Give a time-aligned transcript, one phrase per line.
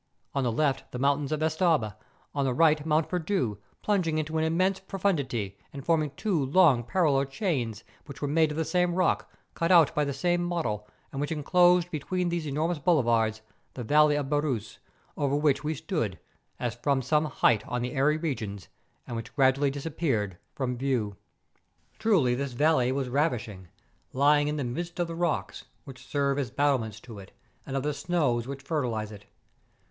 [0.33, 1.93] On the left the mountains of Estaube,
[2.33, 6.83] on the right Mont Perdu, plunging into an immense pro¬ fundity, and forming two long
[6.83, 10.87] parallel chains, which were made of the same rock, cut out by the same model,
[11.11, 13.43] and which enclosed between these enormous boulevards
[13.75, 14.79] the valley of Beousse,
[15.15, 16.17] over which we stood,
[16.59, 18.69] as from some height on the airy regions,
[19.05, 21.15] and which gradually disappeared from view.
[21.99, 23.67] Truly this valley was ravishing,
[24.13, 27.33] lying in the midst of the rocks, which serve as battlements to it,
[27.67, 29.25] and of the snows which fertilize it.